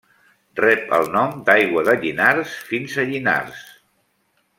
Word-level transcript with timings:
Rep 0.59 0.95
el 0.99 1.09
nom 1.15 1.35
d'Aigua 1.49 1.83
de 1.89 1.95
Llinars 2.05 2.55
fins 2.71 2.97
a 2.97 3.09
Llinars. 3.11 3.61